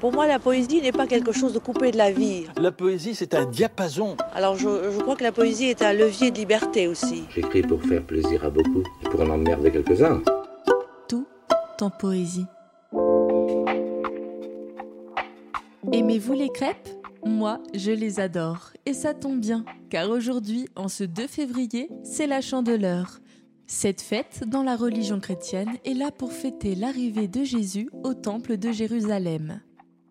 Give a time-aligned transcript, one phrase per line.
[0.00, 2.44] Pour moi, la poésie n'est pas quelque chose de coupé de la vie.
[2.56, 4.16] La poésie, c'est un diapason.
[4.32, 7.24] Alors, je, je crois que la poésie est un levier de liberté aussi.
[7.34, 10.22] J'écris pour faire plaisir à beaucoup et pour en emmerder quelques-uns.
[11.08, 11.26] Tout
[11.80, 12.46] en poésie.
[15.92, 16.88] Aimez-vous les crêpes?
[17.24, 18.70] Moi, je les adore.
[18.86, 23.18] Et ça tombe bien, car aujourd'hui, en ce 2 février, c'est la chandeleur.
[23.66, 28.56] Cette fête, dans la religion chrétienne, est là pour fêter l'arrivée de Jésus au temple
[28.58, 29.60] de Jérusalem.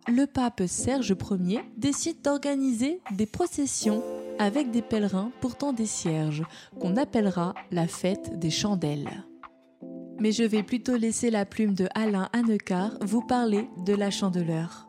[0.07, 4.01] Le pape Serge Ier décide d'organiser des processions
[4.39, 6.43] avec des pèlerins portant des cierges,
[6.79, 9.25] qu'on appellera la fête des chandelles.
[10.19, 14.86] Mais je vais plutôt laisser la plume de Alain Hannecar vous parler de la chandeleur.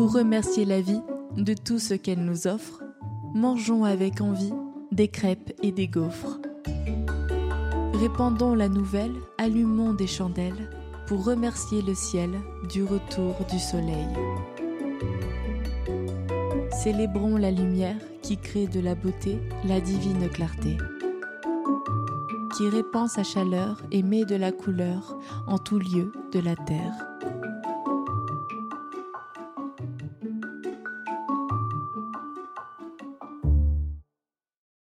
[0.00, 1.02] Pour remercier la vie
[1.36, 2.82] de tout ce qu'elle nous offre,
[3.34, 4.54] mangeons avec envie
[4.92, 6.40] des crêpes et des gaufres.
[7.92, 10.70] Répandons la nouvelle, allumons des chandelles
[11.06, 12.30] pour remercier le ciel
[12.70, 14.08] du retour du soleil.
[16.82, 20.78] Célébrons la lumière qui crée de la beauté, la divine clarté,
[22.56, 27.49] qui répand sa chaleur et met de la couleur en tout lieu de la terre.